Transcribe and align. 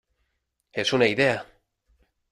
es 0.73 0.93
una 0.93 1.05
idea. 1.05 1.45